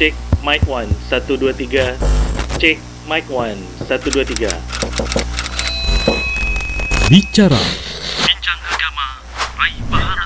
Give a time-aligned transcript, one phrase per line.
[0.00, 1.92] Cek mic 1 1 2 3.
[2.56, 3.52] Cek mic 1
[3.84, 4.48] 1 2 3.
[7.12, 7.60] Bicara.
[8.24, 9.20] Bincang agama,
[9.60, 10.24] raih pahala.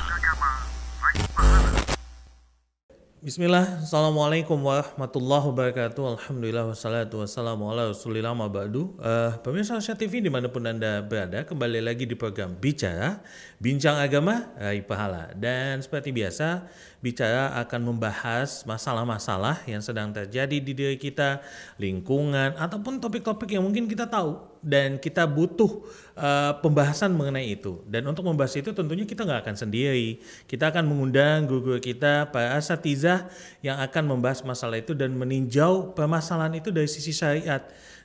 [3.19, 6.23] Bismillah, Assalamualaikum warahmatullahi wabarakatuh.
[6.23, 8.95] Alhamdulillah wassalatu wassalamu ala rasulillah ma ba'du.
[9.03, 13.19] Uh, Pemirsa Asia TV di mana pun Anda berada Kembali lagi di program Bicara
[13.59, 15.35] Bincang Agama Raih Pahala.
[15.35, 16.69] Dan seperti biasa
[17.05, 21.45] Bicara akan membahas masalah-masalah yang sedang terjadi di diri kita
[21.77, 25.85] Lingkungan Ataupun topik-topik yang mungkin kita tahu Dan kita butuh
[26.17, 27.85] uh, pembahasan mengenai itu.
[27.85, 30.25] Dan untuk membahas itu tentunya kita nggak akan sendiri.
[30.49, 33.29] Kita akan mengundang guru kita Para asatizah
[33.61, 37.61] yang akan membahas masalah itu dan meninjau permasalahan itu dari sisi syariat.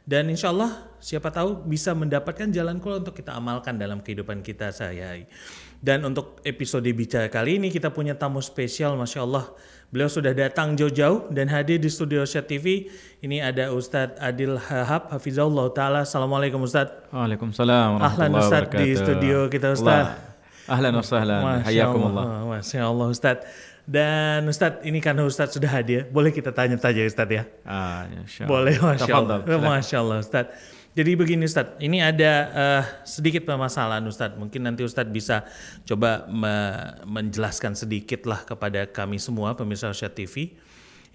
[0.09, 4.73] Dan insya Allah siapa tahu bisa mendapatkan jalan keluar untuk kita amalkan dalam kehidupan kita
[4.73, 5.30] sehari-hari.
[5.79, 9.47] Dan untuk episode bicara kali ini kita punya tamu spesial Masya Allah.
[9.89, 12.91] Beliau sudah datang jauh-jauh dan hadir di studio Syat TV.
[13.23, 15.99] Ini ada Ustadz Adil Hahab Hafizahullah Ta'ala.
[16.03, 17.09] Assalamualaikum Ustadz.
[17.16, 20.11] Waalaikumsalam Ahlan Ustadz di studio kita Ustadz.
[20.13, 20.30] Allah.
[20.69, 21.41] Ahlan wa sahlan.
[21.66, 22.25] Hayakumullah.
[22.27, 23.47] Allah, Masya Allah Ustadz.
[23.89, 27.43] Dan Ustadz ini karena Ustadz sudah hadir, boleh kita tanya-tanya Ustadz ya?
[27.66, 28.45] Ah, Allah.
[28.45, 29.38] Boleh, Masya Allah.
[29.47, 30.53] Masya Allah Ustadz.
[31.00, 34.36] Jadi begini Ustadz, ini ada eh, sedikit permasalahan Ustadz.
[34.36, 35.47] Mungkin nanti Ustadz bisa
[35.88, 40.59] coba me- menjelaskan sedikit lah kepada kami semua pemirsa Asia TV.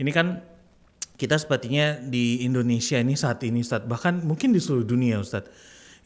[0.01, 0.41] Ini kan
[1.21, 5.53] kita sepertinya di Indonesia ini saat ini Ustadz, bahkan mungkin di seluruh dunia Ustadz.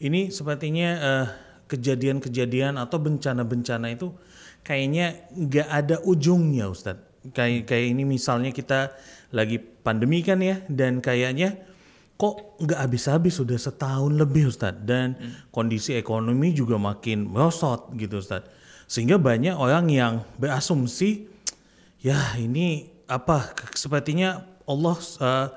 [0.03, 1.27] Ini sepertinya eh,
[1.71, 4.11] kejadian-kejadian atau bencana-bencana itu
[4.59, 7.31] kayaknya nggak ada ujungnya Ustadz.
[7.31, 8.91] Kayak kayak ini misalnya kita
[9.31, 11.68] lagi pandemi kan ya dan kayaknya
[12.19, 13.39] kok nggak habis-habis?
[13.39, 14.83] Sudah setahun lebih Ustadz.
[14.83, 15.15] Dan
[15.55, 18.51] kondisi ekonomi juga makin merosot gitu Ustadz.
[18.91, 21.29] Sehingga banyak orang yang berasumsi
[22.03, 25.47] ya ini apa sepertinya Allah eh,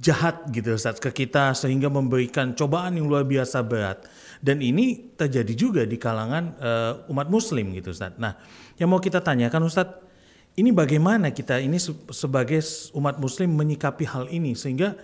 [0.00, 4.08] jahat gitu Ustaz ke kita sehingga memberikan cobaan yang luar biasa berat.
[4.40, 8.16] Dan ini terjadi juga di kalangan eh, umat muslim gitu Ustaz.
[8.16, 8.40] Nah,
[8.80, 10.00] yang mau kita tanyakan Ustaz,
[10.56, 12.64] ini bagaimana kita ini se- sebagai
[12.96, 14.56] umat muslim menyikapi hal ini?
[14.56, 14.96] Sehingga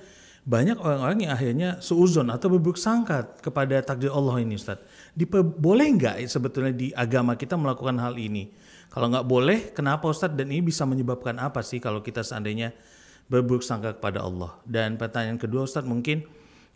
[0.47, 4.79] banyak orang-orang yang akhirnya seuzon atau berburuk sangka kepada takdir Allah ini Ustaz.
[5.11, 8.55] Dipe- boleh nggak sebetulnya di agama kita melakukan hal ini?
[8.87, 10.39] Kalau nggak boleh, kenapa Ustadz?
[10.39, 12.71] Dan ini bisa menyebabkan apa sih kalau kita seandainya
[13.27, 14.55] berburuk sangka kepada Allah?
[14.63, 16.23] Dan pertanyaan kedua Ustadz mungkin,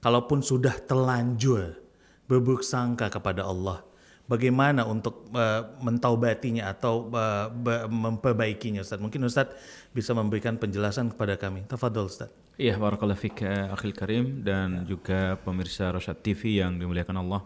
[0.03, 1.79] kalaupun sudah telanjur
[2.27, 3.87] berburuk sangka kepada Allah,
[4.31, 9.03] bagaimana untuk eh, mentaubatinya atau eh, be- memperbaikinya Ustadz?
[9.03, 9.59] Mungkin Ustadz
[9.91, 11.67] bisa memberikan penjelasan kepada kami.
[11.67, 12.55] Tafadol Ustadz.
[12.55, 17.43] Iya, barakallahu fik eh, akhil karim dan juga pemirsa Rosyad TV yang dimuliakan Allah.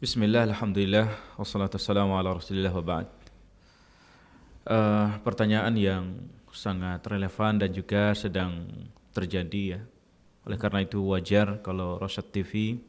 [0.00, 3.08] Bismillah, alhamdulillah, wassalatu wassalamu ala rasulillah wa ba'd.
[4.66, 6.04] Eh, pertanyaan yang
[6.50, 8.66] sangat relevan dan juga sedang
[9.14, 9.80] terjadi ya.
[10.48, 12.80] Oleh karena itu wajar kalau Rosyad TV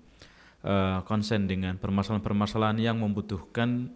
[0.61, 3.89] eh, konsen dengan permasalahan-permasalahan yang membutuhkan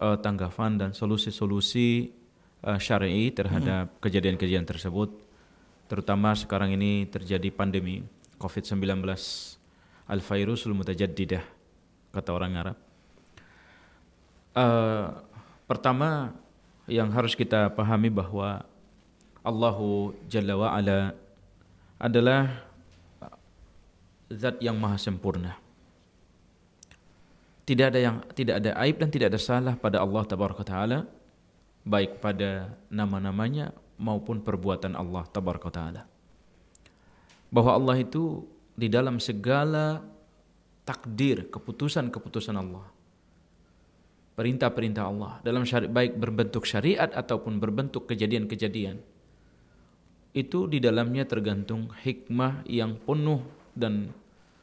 [0.00, 2.12] eh, tanggapan dan solusi-solusi
[2.64, 5.12] eh, syar'i terhadap kejadian-kejadian tersebut.
[5.86, 8.02] Terutama sekarang ini terjadi pandemi
[8.36, 9.06] COVID-19
[10.06, 11.44] al-virusul mutajaddidah
[12.12, 12.76] kata orang Arab.
[14.56, 15.06] Eh,
[15.68, 16.32] pertama
[16.86, 18.64] yang harus kita pahami bahwa
[19.44, 21.12] Allahu Jalla wa Ala
[22.00, 22.66] adalah
[24.32, 25.65] zat yang maha sempurna.
[27.66, 31.02] Tidak ada yang tidak ada aib dan tidak ada salah pada Allah tabaraka taala
[31.82, 36.02] baik pada nama-namanya maupun perbuatan Allah tabaraka taala.
[37.50, 38.46] Bahwa Allah itu
[38.78, 39.98] di dalam segala
[40.86, 42.86] takdir, keputusan-keputusan Allah
[44.36, 49.00] perintah-perintah Allah dalam syari baik berbentuk syariat ataupun berbentuk kejadian-kejadian
[50.36, 53.40] itu di dalamnya tergantung hikmah yang penuh
[53.72, 54.12] dan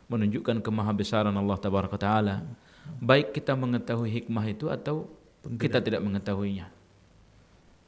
[0.05, 2.45] menunjukkan kemahabesaran Allah tabaraka taala
[3.03, 5.07] baik kita mengetahui hikmah itu atau
[5.43, 6.71] kita tidak mengetahuinya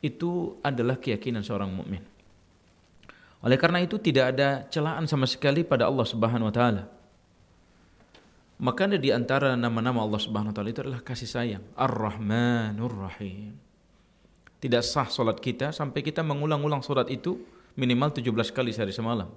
[0.03, 2.03] itu adalah keyakinan seorang mukmin
[3.46, 6.84] oleh karena itu tidak ada celaan sama sekali pada Allah Subhanahu wa taala
[8.55, 13.59] maka di antara nama-nama Allah Subhanahu wa taala itu adalah kasih sayang, Ar-Rahmanur Rahim.
[14.64, 17.43] Tidak sah salat kita sampai kita mengulang-ulang surat itu
[17.75, 19.28] minimal 17 kali sehari semalam.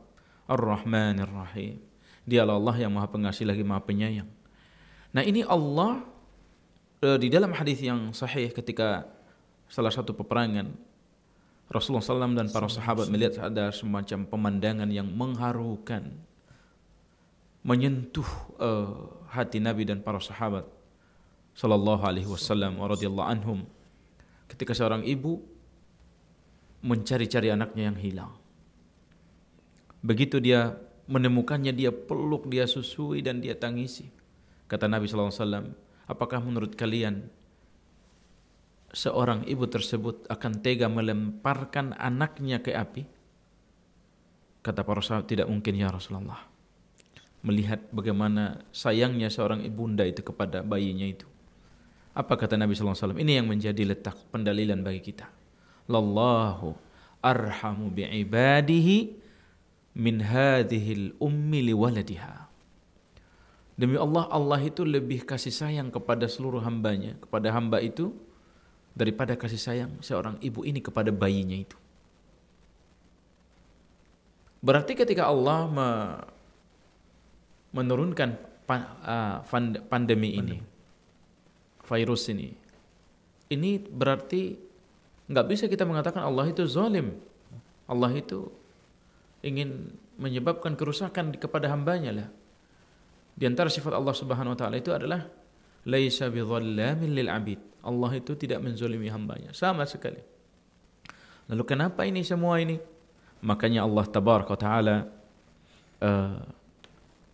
[0.46, 1.82] Ar-Rahmanir Rahim.
[2.22, 4.30] Dialah Allah yang Maha Pengasih lagi Maha Penyayang.
[5.14, 6.04] Nah, ini Allah
[7.00, 9.08] eh, di dalam hadis yang sahih ketika
[9.68, 10.72] salah satu peperangan
[11.68, 16.08] Rasulullah SAW dan para sahabat melihat ada semacam pemandangan yang mengharukan
[17.64, 18.28] menyentuh
[18.60, 18.88] eh,
[19.32, 20.64] hati Nabi dan para sahabat
[21.52, 23.58] sallallahu alaihi wasallam wa radhiyallahu anhum
[24.48, 25.44] ketika seorang ibu
[26.80, 28.32] mencari-cari anaknya yang hilang
[29.98, 30.78] Begitu dia
[31.10, 34.10] menemukannya, dia peluk, dia susui dan dia tangisi.
[34.68, 35.72] Kata Nabi SAW,
[36.04, 37.24] apakah menurut kalian
[38.92, 43.08] seorang ibu tersebut akan tega melemparkan anaknya ke api?
[44.60, 46.44] Kata para sahabat, tidak mungkin ya Rasulullah.
[47.40, 51.24] Melihat bagaimana sayangnya seorang ibunda itu kepada bayinya itu.
[52.12, 53.16] Apa kata Nabi SAW?
[53.16, 55.30] Ini yang menjadi letak pendalilan bagi kita.
[55.88, 56.74] Lallahu
[57.22, 58.96] arhamu bi'ibadihi
[59.96, 62.47] min hadhil ummi liwaladiha.
[63.78, 68.10] Demi Allah, Allah itu lebih kasih sayang kepada seluruh hambanya, kepada hamba itu,
[68.98, 71.78] daripada kasih sayang seorang ibu ini kepada bayinya itu.
[74.58, 75.88] Berarti ketika Allah me
[77.70, 78.34] menurunkan
[79.86, 80.58] pandemi ini,
[81.86, 82.58] virus ini,
[83.46, 84.58] ini berarti
[85.30, 87.14] nggak bisa kita mengatakan Allah itu zalim.
[87.86, 88.50] Allah itu
[89.46, 92.28] ingin menyebabkan kerusakan kepada hambanya lah.
[93.38, 95.22] Di antara sifat Allah Subhanahu wa taala itu adalah
[95.86, 97.62] laisa bidzallamin lil abid.
[97.86, 100.18] Allah itu tidak menzalimi hambanya sama sekali.
[101.46, 102.82] Lalu kenapa ini semua ini?
[103.46, 105.06] Makanya Allah tabaraka taala
[106.02, 106.42] uh,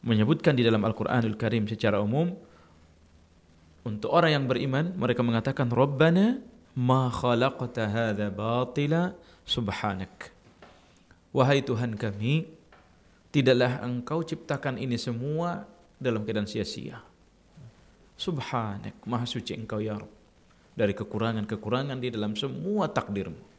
[0.04, 2.36] menyebutkan di dalam Al-Qur'anul Karim secara umum
[3.88, 6.44] untuk orang yang beriman mereka mengatakan Rabbana
[6.76, 9.16] ma khalaqta hadza batila
[9.48, 10.28] subhanak.
[11.34, 12.46] Wahai Tuhan kami,
[13.34, 15.66] tidaklah Engkau ciptakan ini semua
[16.04, 17.00] dalam keadaan sia-sia.
[18.14, 20.12] Subhanak, maha suci Engkau ya Rabb.
[20.74, 23.54] Dari kekurangan-kekurangan di dalam semua takdirmu.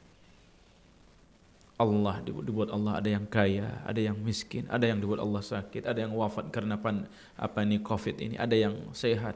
[1.76, 6.08] Allah dibuat Allah ada yang kaya, ada yang miskin, ada yang dibuat Allah sakit, ada
[6.08, 7.04] yang wafat karena pan,
[7.36, 9.36] apa ini Covid ini, ada yang sehat,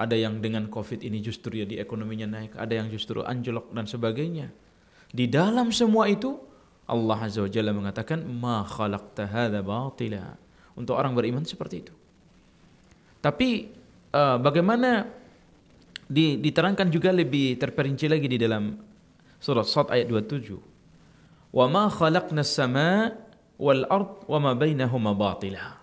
[0.00, 3.84] ada yang dengan Covid ini justru ya di ekonominya naik, ada yang justru anjlok dan
[3.84, 4.48] sebagainya.
[5.12, 6.40] Di dalam semua itu
[6.88, 10.40] Allah Azza wa Jalla mengatakan ma khalaqta hadza batila.
[10.76, 11.94] Untuk orang beriman seperti itu.
[13.24, 13.72] Tapi
[14.12, 15.08] uh, bagaimana
[16.06, 18.76] di, diterangkan juga lebih terperinci lagi di dalam
[19.42, 20.76] surat Sad ayat 27
[21.56, 23.10] wa ma khalaqna sama
[23.56, 25.80] wal ard wa ma bainahuma batila.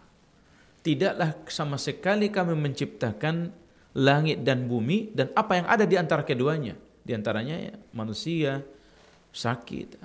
[0.84, 3.50] Tidaklah sama sekali kami menciptakan
[3.98, 6.76] langit dan bumi dan apa yang ada di antara keduanya.
[7.04, 8.64] Di antaranya ya, manusia,
[9.32, 10.00] sakit,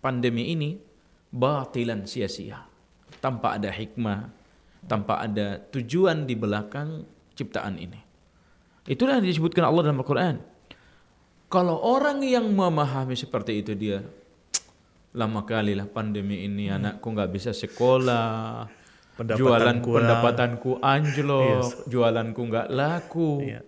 [0.00, 0.76] pandemi ini
[1.32, 2.73] batilan sia-sia.
[3.24, 4.28] Tanpa ada hikmah,
[4.84, 7.96] tanpa ada tujuan di belakang ciptaan ini.
[8.84, 10.36] Itulah yang disebutkan Allah dalam Al-Quran.
[11.48, 14.04] Kalau orang yang memahami seperti itu dia
[15.14, 16.76] lama kali lah pandemi ini hmm.
[16.76, 18.66] anakku nggak bisa sekolah
[19.14, 19.96] pendapatan jualan kurang.
[20.02, 21.86] pendapatanku anjlok yes.
[21.86, 23.62] jualanku nggak laku yeah.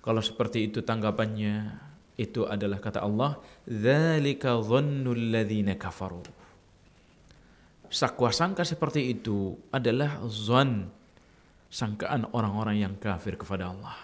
[0.00, 1.84] kalau seperti itu tanggapannya
[2.16, 3.36] itu adalah kata Allah
[3.68, 6.43] dzalika dhannul ladzina kafaru sakwa
[7.94, 10.90] sangka seperti itu adalah zon
[11.70, 13.94] sangkaan orang-orang yang kafir kepada Allah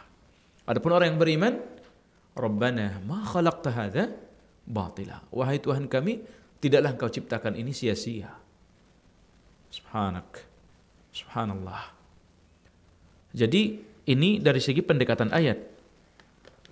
[0.70, 1.54] adapun orang yang beriman
[2.38, 4.04] Rabbana ma khalaqta hadza
[4.62, 8.28] batila wahai Tuhan kami Tidaklah engkau ciptakan ini sia-sia.
[9.72, 10.44] Subhanak.
[11.08, 11.96] Subhanallah.
[13.32, 15.56] Jadi ini dari segi pendekatan ayat.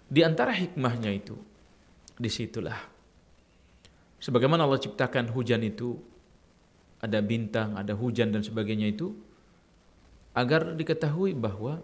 [0.09, 1.37] Di antara hikmahnya itu,
[2.21, 2.77] di situlah.
[4.21, 5.97] Sebagaimana Allah ciptakan hujan itu,
[6.99, 9.15] ada bintang, ada hujan dan sebagainya itu,
[10.35, 11.83] agar diketahui bahwa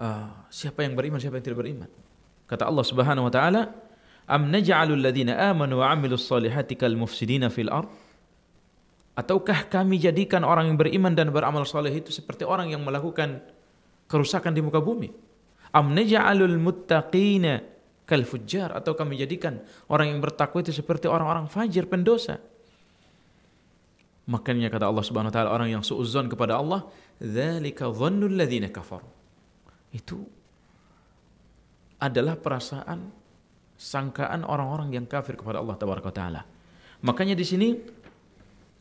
[0.00, 1.90] uh, siapa yang beriman, siapa yang tidak beriman.
[2.44, 3.62] Kata Allah Subhanahu wa taala,
[4.24, 7.92] Am naj'alul ladzina amanu wa 'amilus solihati kal mufsidina fil ard?
[9.14, 13.44] Ataukah kami jadikan orang yang beriman dan beramal soleh itu seperti orang yang melakukan
[14.08, 15.12] kerusakan di muka bumi?
[15.76, 17.62] Am naj'alul muttaqina
[18.08, 19.60] kal fujjar atau kami jadikan
[19.92, 22.40] orang yang bertakwa itu seperti orang-orang fajir pendosa?
[24.24, 26.88] Makanya kata Allah Subhanahu wa taala orang yang suudzon kepada Allah,
[27.20, 29.04] dzalika dhannul ladzina kafaru.
[29.92, 30.24] Itu
[32.00, 33.12] adalah perasaan
[33.76, 36.40] sangkaan orang-orang yang kafir kepada Allah taala.
[37.04, 37.68] Makanya di sini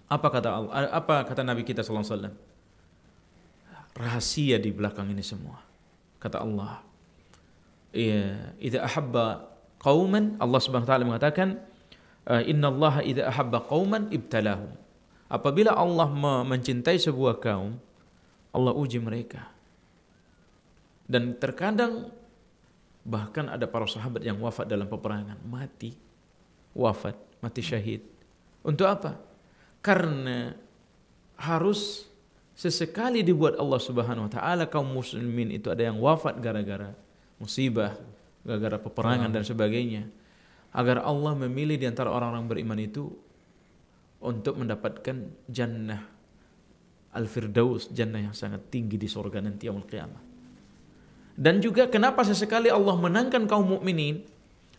[0.07, 2.35] apa kata Allah, apa kata Nabi kita sallallahu alaihi wasallam?
[3.93, 5.59] Rahasia di belakang ini semua.
[6.23, 6.81] Kata Allah,
[7.91, 9.43] "Ya, idza ahabba
[9.83, 11.59] qauman," Allah Subhanahu wa taala mengatakan,
[12.47, 14.71] "Inna Allah idza ahabba qauman ibtalahum."
[15.33, 16.05] Apabila Allah
[16.45, 17.73] mencintai sebuah kaum,
[18.53, 19.49] Allah uji mereka.
[21.09, 22.13] Dan terkadang
[23.03, 25.91] Bahkan ada para sahabat yang wafat dalam peperangan, mati,
[26.71, 27.99] wafat, mati syahid.
[28.63, 29.19] Untuk apa?
[29.83, 30.55] Karena
[31.35, 32.07] harus
[32.55, 36.95] sesekali dibuat Allah Subhanahu wa taala kaum muslimin itu ada yang wafat gara-gara
[37.35, 37.99] musibah,
[38.47, 40.07] gara-gara peperangan dan sebagainya.
[40.71, 43.11] Agar Allah memilih di antara orang-orang beriman itu
[44.23, 46.01] untuk mendapatkan jannah
[47.13, 50.23] al-firdaus, jannah yang sangat tinggi di surga nanti yaumul qiyamah.
[51.33, 54.21] Dan juga kenapa sesekali Allah menangkan kaum mukminin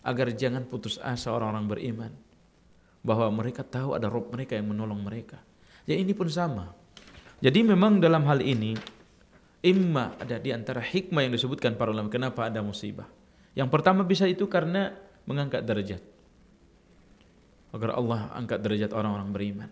[0.06, 2.12] agar jangan putus asa orang-orang beriman
[3.04, 5.42] bahwa mereka tahu ada Rob mereka yang menolong mereka.
[5.84, 6.72] Ya ini pun sama.
[7.42, 8.78] Jadi memang dalam hal ini
[9.60, 13.10] imma ada di antara hikmah yang disebutkan para ulama kenapa ada musibah.
[13.52, 14.94] Yang pertama bisa itu karena
[15.26, 16.13] mengangkat derajat.
[17.75, 19.71] Agar Allah angkat derajat orang-orang beriman.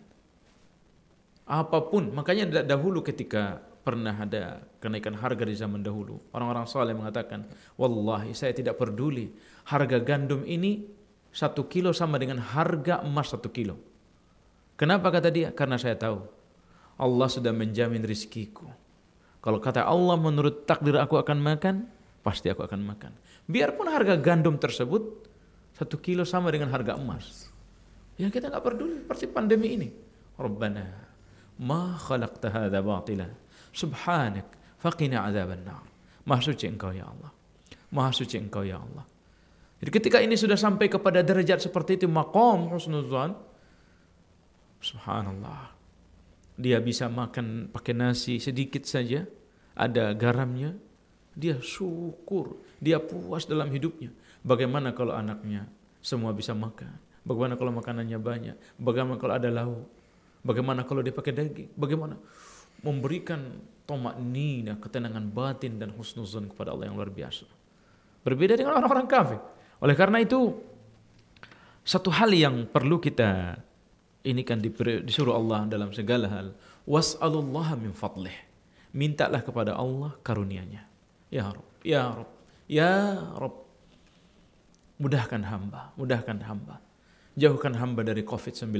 [1.47, 6.19] Apa pun, makanya dahulu ketika pernah ada kenaikan harga di zaman dahulu.
[6.35, 7.47] Orang-orang soleh mengatakan,
[7.79, 9.31] Wallahi saya tidak peduli
[9.71, 10.87] harga gandum ini
[11.35, 13.79] satu kilo sama dengan harga emas satu kilo.
[14.79, 15.55] Kenapa kata dia?
[15.55, 16.23] Karena saya tahu
[16.99, 18.67] Allah sudah menjamin rizkiku.
[19.43, 21.91] Kalau kata Allah menurut takdir aku akan makan,
[22.23, 23.13] pasti aku akan makan.
[23.51, 25.03] Biarpun harga gandum tersebut
[25.75, 27.52] satu kilo sama dengan harga emas.
[28.21, 29.89] Ya kita nggak peduli seperti pandemi ini.
[30.37, 30.85] Rabbana
[31.61, 33.29] ma khalaqta hadza batila.
[33.73, 35.85] Subhanak faqina adzaban nar.
[36.29, 37.31] Maha suci engkau ya Allah.
[37.93, 39.05] Maha suci engkau ya Allah.
[39.83, 43.35] Jadi ketika ini sudah sampai kepada derajat seperti itu maqam husnuzan
[44.79, 45.75] subhanallah.
[46.55, 49.25] Dia bisa makan pakai nasi sedikit saja,
[49.75, 50.77] ada garamnya,
[51.33, 54.13] dia syukur, dia puas dalam hidupnya.
[54.45, 55.67] Bagaimana kalau anaknya
[56.05, 56.93] semua bisa makan?
[57.23, 58.57] Bagaimana kalau makanannya banyak?
[58.79, 59.87] Bagaimana kalau ada lauk?
[60.43, 61.71] Bagaimana kalau dia pakai daging?
[61.79, 62.19] Bagaimana
[62.83, 67.47] memberikan tomak nina, ketenangan batin dan husnuzon kepada Allah yang luar biasa.
[68.27, 69.39] Berbeda dengan orang-orang kafir.
[69.83, 70.55] Oleh karena itu,
[71.83, 73.59] satu hal yang perlu kita
[74.23, 76.47] ini kan disuruh Allah dalam segala hal.
[76.87, 78.35] Was'alullaha min fadlih.
[78.95, 80.87] Mintalah kepada Allah karunianya.
[81.33, 82.31] Ya Rob, Ya Rob,
[82.69, 83.65] Ya Rob.
[85.01, 86.79] Mudahkan hamba, mudahkan hamba.
[87.39, 88.77] Jauhkan hamba dari COVID-19.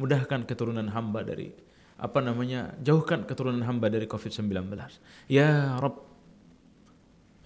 [0.00, 1.54] Mudahkan keturunan hamba dari
[2.00, 2.74] apa namanya?
[2.80, 4.50] Jauhkan keturunan hamba dari COVID-19.
[5.30, 6.02] Ya Rob.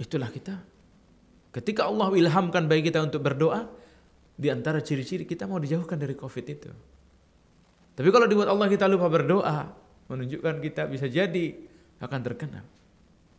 [0.00, 0.58] Itulah kita.
[1.54, 3.68] Ketika Allah ilhamkan bagi kita untuk berdoa,
[4.34, 6.70] di antara ciri-ciri kita mau dijauhkan dari COVID itu.
[7.94, 9.70] Tapi kalau dibuat Allah kita lupa berdoa,
[10.10, 11.54] menunjukkan kita bisa jadi
[12.02, 12.60] akan terkena.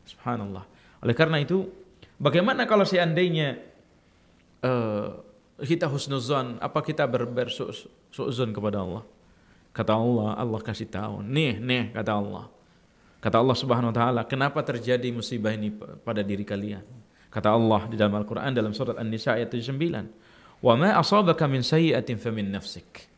[0.08, 0.64] Subhanallah.
[1.04, 1.68] Oleh karena itu,
[2.16, 3.60] bagaimana kalau seandainya
[4.64, 5.25] uh,
[5.64, 9.04] kita husnuzon, apa kita ber bersuuzon kepada Allah?
[9.72, 11.24] Kata Allah, Allah kasih tahu.
[11.24, 12.48] Nih, nih, kata Allah.
[13.20, 15.72] Kata Allah Subhanahu wa taala, kenapa terjadi musibah ini
[16.04, 16.84] pada diri kalian?
[17.28, 20.08] Kata Allah di dalam Al-Qur'an dalam surat An-Nisa ayat 79.
[20.64, 23.12] "Wa ma asabaka min sayyi'atin famin nafsik."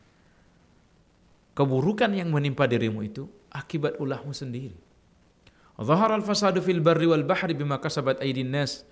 [1.54, 4.74] Keburukan yang menimpa dirimu itu akibat ulahmu sendiri.
[5.78, 8.82] Zahar al-fasadu fil barri wal bahri bima kasabat aydin nas.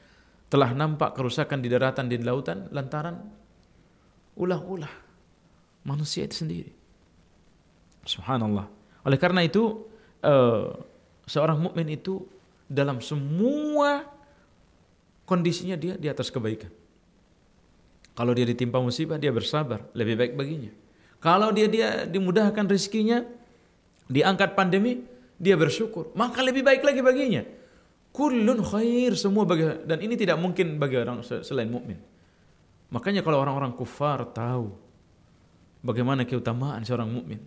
[0.46, 3.18] Telah nampak kerusakan di daratan dan di lautan lantaran
[4.38, 4.92] ulah-ulah
[5.82, 6.72] manusia itu sendiri.
[8.06, 8.70] Subhanallah.
[9.02, 9.86] Oleh karena itu
[10.22, 10.70] uh,
[11.26, 12.22] seorang mukmin itu
[12.66, 14.06] dalam semua
[15.26, 16.70] kondisinya dia di atas kebaikan.
[18.16, 20.72] Kalau dia ditimpa musibah dia bersabar, lebih baik baginya.
[21.20, 23.26] Kalau dia dia dimudahkan rezekinya,
[24.06, 25.04] diangkat pandemi,
[25.36, 27.42] dia bersyukur, maka lebih baik lagi baginya.
[28.16, 32.00] Kullun khair semua bagi dan ini tidak mungkin bagi orang selain mukmin.
[32.88, 34.72] Makanya kalau orang-orang kufar tahu
[35.84, 37.44] bagaimana keutamaan seorang mukmin,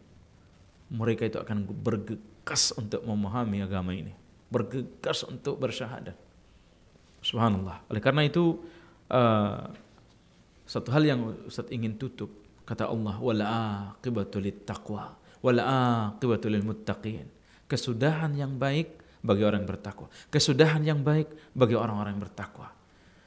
[0.94, 4.14] mereka itu akan bergegas untuk memahami agama ini,
[4.54, 6.14] bergegas untuk bersyahadat.
[7.26, 7.90] Subhanallah.
[7.90, 8.62] Oleh karena itu
[9.10, 9.74] uh,
[10.70, 12.30] satu hal yang Ustaz ingin tutup
[12.70, 17.26] kata Allah wal aqibatu taqwa wal aqibatu muttaqin.
[17.66, 20.08] Kesudahan yang baik bagi orang yang bertakwa.
[20.32, 22.72] Kesudahan yang baik bagi orang-orang yang bertakwa.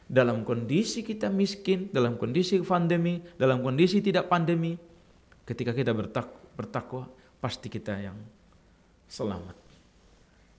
[0.09, 4.77] Dalam kondisi kita miskin, dalam kondisi pandemi, dalam kondisi tidak pandemi,
[5.49, 5.97] ketika kita
[6.53, 7.09] bertakwa,
[7.41, 8.17] pasti kita yang
[9.09, 9.57] selamat.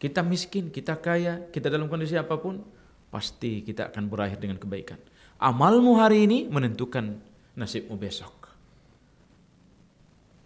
[0.02, 2.60] Kita miskin, kita kaya, kita dalam kondisi apa pun,
[3.14, 4.98] pasti kita akan berakhir dengan kebaikan.
[5.38, 7.14] Amalmu hari ini menentukan
[7.54, 8.50] nasibmu besok.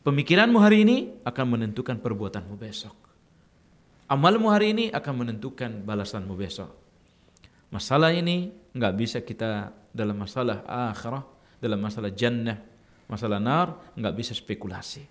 [0.04, 3.07] Pemikiranmu hari ini akan menentukan perbuatanmu besok.
[4.08, 6.72] Amalmu hari ini akan menentukan balasanmu besok.
[7.76, 11.28] Masalah ini nggak bisa kita dalam masalah akhirah,
[11.60, 12.56] dalam masalah jannah,
[13.12, 15.04] masalah nar, nggak bisa spekulasi.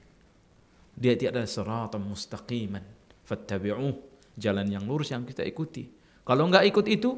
[0.96, 2.80] Dia tidak ada mustaqiman.
[3.28, 4.16] Fattabi'uh.
[4.36, 5.84] Jalan yang lurus yang kita ikuti.
[6.24, 7.10] Kalau nggak ikut itu,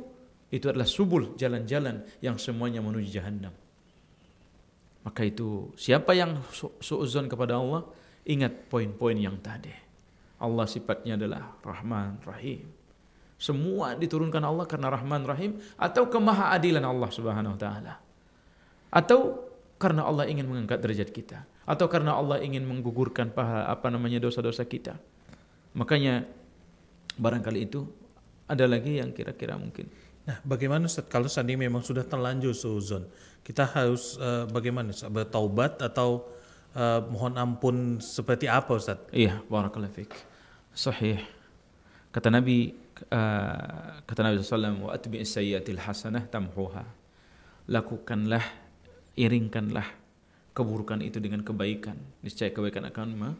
[0.51, 3.55] itu adalah subul jalan-jalan yang semuanya menuju jahannam.
[5.07, 6.43] Maka itu siapa yang
[6.83, 7.87] suuzon kepada Allah
[8.27, 9.88] ingat poin-poin yang tadi.
[10.39, 12.71] Allah sifatnya adalah Rahman Rahim.
[13.39, 17.95] Semua diturunkan Allah karena Rahman Rahim atau kemahaadilan Allah Subhanahu wa taala.
[18.91, 19.47] Atau
[19.79, 24.67] karena Allah ingin mengangkat derajat kita atau karena Allah ingin menggugurkan pahala apa namanya dosa-dosa
[24.67, 24.99] kita.
[25.79, 26.27] Makanya
[27.15, 27.87] barangkali itu
[28.49, 29.87] ada lagi yang kira-kira mungkin.
[30.25, 33.05] Nah, bagaimana Ustaz kalau seandainya memang sudah terlanjur suzon?
[33.45, 35.13] Kita harus uh, bagaimana Ustaz?
[35.13, 36.27] Bertaubat atau
[36.75, 39.01] uh, mohon ampun seperti apa Ustaz?
[39.15, 40.13] Iya, barakallahu fiik.
[40.75, 41.23] Sahih.
[42.13, 42.73] Kata Nabi
[43.13, 46.85] uh, kata Nabi SAW wa atbi sayyatil hasanah tamhuha.
[47.69, 48.43] Lakukanlah
[49.15, 49.87] iringkanlah
[50.57, 51.97] keburukan itu dengan kebaikan.
[52.25, 53.37] Niscaya kebaikan akan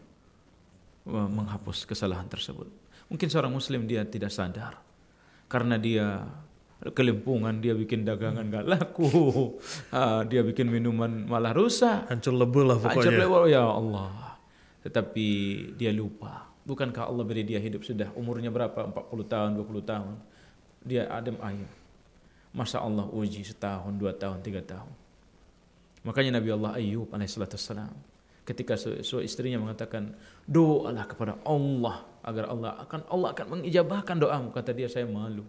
[1.09, 2.69] menghapus kesalahan tersebut.
[3.09, 4.77] Mungkin seorang muslim dia tidak sadar
[5.49, 6.29] karena dia
[6.79, 9.09] kelimpungan dia bikin dagangan nggak laku.
[9.91, 12.07] Uh, dia bikin minuman malah rusak.
[12.07, 12.99] Hancur lebur lah pokoknya.
[12.99, 14.39] hancur lebur ya Allah.
[14.87, 15.27] Tetapi
[15.75, 16.47] dia lupa.
[16.63, 18.93] Bukankah Allah beri dia hidup sudah umurnya berapa?
[18.93, 20.15] 40 tahun 20 tahun.
[20.85, 21.69] Dia adem ayam
[22.53, 24.93] masa Allah uji setahun dua tahun tiga tahun.
[26.07, 27.93] Makanya Nabi Allah Ayub alaihissalam
[28.49, 28.81] ketika
[29.21, 30.17] istrinya mengatakan
[30.49, 35.45] doalah kepada Allah agar Allah akan Allah akan mengijabahkan doamu kata dia saya malu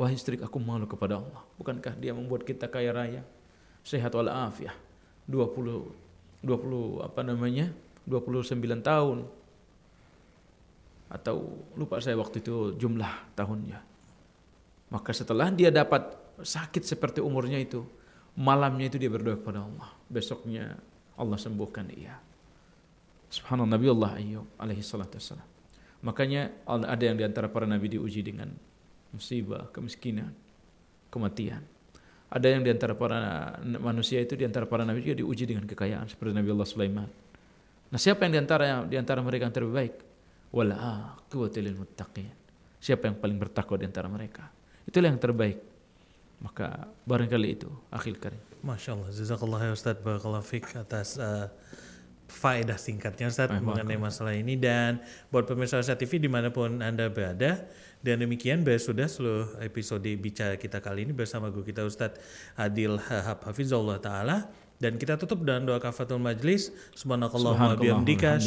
[0.00, 3.22] wahai istri aku malu kepada Allah bukankah dia membuat kita kaya raya
[3.84, 4.74] sehat walafiat
[5.28, 7.70] 20 20 apa namanya
[8.08, 9.18] 29 tahun
[11.12, 11.36] atau
[11.76, 13.78] lupa saya waktu itu jumlah tahunnya
[14.88, 16.08] maka setelah dia dapat
[16.40, 17.84] sakit seperti umurnya itu
[18.32, 19.92] Malamnya itu dia berdoa kepada Allah.
[20.08, 20.80] Besoknya
[21.20, 22.16] Allah sembuhkan dia.
[23.28, 25.44] Subhanallah Nabi Allah Ayub alaihi salatu wassalam.
[26.00, 28.50] Makanya ada yang di antara para nabi diuji dengan
[29.12, 30.32] musibah, kemiskinan,
[31.12, 31.60] kematian.
[32.32, 33.20] Ada yang di antara para
[33.60, 37.08] manusia itu di antara para nabi juga diuji dengan kekayaan seperti Nabi Allah Sulaiman.
[37.92, 39.94] Nah siapa yang di antara yang di antara mereka yang terbaik?
[40.00, 40.56] baik?
[40.56, 42.32] Wal muttaqin.
[42.80, 44.48] Siapa yang paling bertakwa di antara mereka?
[44.88, 45.60] Itulah yang terbaik.
[46.40, 48.42] Maka barangkali itu akhir karim.
[48.64, 51.50] Masya Allah, jazakallah ya Ustaz Barakallah Fik atas uh,
[52.32, 56.80] faedah singkatnya Ustaz eh, mengenai masalah ini dan buat pemirsa Ustaz TV di mana pun
[56.80, 57.68] Anda berada
[58.02, 62.18] dan demikian bahas sudah seluruh episode bicara kita kali ini bersama guru kita Ustaz
[62.58, 64.50] Adil Hab Hafizullah Ta'ala.
[64.82, 66.74] Dan kita tutup dengan doa kafatul majlis.
[66.98, 68.42] Subhanakallahumma bihamdika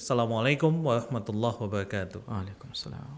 [0.00, 2.24] Assalamualaikum warahmatullahi wabarakatuh.
[2.24, 3.12] Waalaikumsalam.